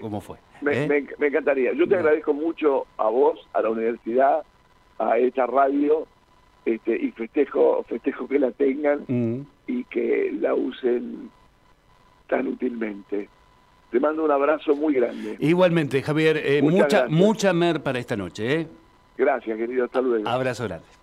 cómo, 0.00 0.20
fue. 0.20 0.38
¿eh? 0.70 1.06
Me, 1.18 1.26
encantaría. 1.26 1.72
Yo 1.72 1.88
te 1.88 1.96
agradezco 1.96 2.32
mucho 2.32 2.86
a 2.96 3.08
vos, 3.08 3.38
a 3.52 3.62
la 3.62 3.70
universidad, 3.70 4.42
a 4.98 5.18
esta 5.18 5.46
radio, 5.46 6.06
este, 6.64 6.96
y 6.96 7.10
festejo, 7.12 7.84
festejo 7.88 8.28
que 8.28 8.38
la 8.38 8.50
tengan 8.52 9.04
mm. 9.08 9.40
y 9.66 9.84
que 9.84 10.32
la 10.40 10.54
usen 10.54 11.30
tan 12.28 12.46
útilmente. 12.46 13.28
Te 13.90 14.00
mando 14.00 14.24
un 14.24 14.30
abrazo 14.30 14.76
muy 14.76 14.94
grande. 14.94 15.36
Igualmente, 15.40 16.02
Javier, 16.02 16.36
eh, 16.36 16.60
mucha, 16.62 17.08
mucha 17.08 17.52
mer 17.54 17.82
para 17.82 17.98
esta 17.98 18.16
noche. 18.16 18.66
Gracias, 19.16 19.56
querido. 19.56 19.86
Hasta 19.86 20.00
luego. 20.00 20.28
Abrazo 20.28 20.64
grande. 20.64 20.97